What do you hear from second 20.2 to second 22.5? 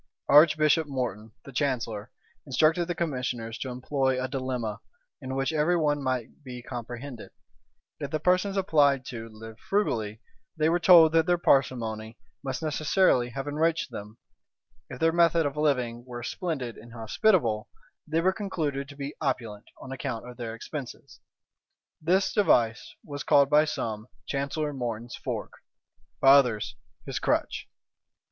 of their expenses. This